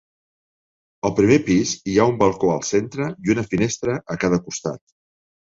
[1.09, 4.83] Al primer pis hi ha un balcó al centre i una finestra a cada costat.